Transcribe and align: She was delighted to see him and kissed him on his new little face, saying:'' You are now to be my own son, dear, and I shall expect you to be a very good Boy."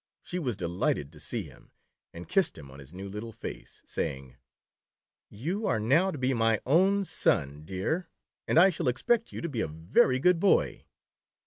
She 0.23 0.39
was 0.39 0.57
delighted 0.57 1.13
to 1.13 1.19
see 1.19 1.43
him 1.43 1.69
and 2.11 2.27
kissed 2.27 2.57
him 2.57 2.71
on 2.71 2.79
his 2.79 2.91
new 2.91 3.07
little 3.07 3.31
face, 3.31 3.83
saying:'' 3.85 4.35
You 5.45 5.67
are 5.67 5.79
now 5.79 6.09
to 6.09 6.17
be 6.17 6.33
my 6.33 6.59
own 6.65 7.05
son, 7.05 7.65
dear, 7.65 8.09
and 8.47 8.57
I 8.57 8.71
shall 8.71 8.87
expect 8.87 9.31
you 9.31 9.41
to 9.41 9.47
be 9.47 9.61
a 9.61 9.67
very 9.67 10.17
good 10.17 10.39
Boy." 10.39 10.85